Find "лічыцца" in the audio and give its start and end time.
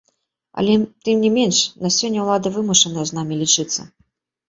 3.47-3.81